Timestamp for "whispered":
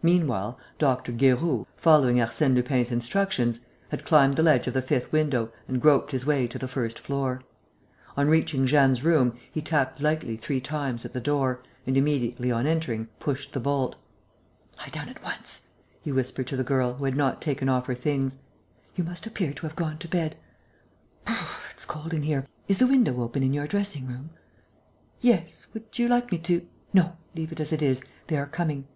16.12-16.46